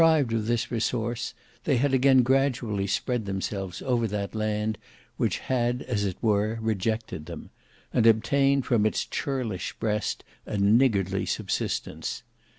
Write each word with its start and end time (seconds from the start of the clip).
Deprived 0.01 0.33
of 0.33 0.47
this 0.47 0.71
resource, 0.71 1.35
they 1.65 1.77
had 1.77 1.93
again 1.93 2.23
gradually 2.23 2.87
spread 2.87 3.27
themselves 3.27 3.83
over 3.83 4.07
that 4.07 4.33
land 4.33 4.79
which 5.17 5.37
had 5.37 5.83
as 5.83 6.05
it 6.05 6.17
were 6.23 6.57
rejected 6.59 7.27
them; 7.27 7.51
and 7.93 8.07
obtained 8.07 8.65
from 8.65 8.87
its 8.87 9.05
churlish 9.05 9.73
breast 9.73 10.23
a 10.47 10.57
niggardly 10.57 11.23
subsistence. 11.27 12.23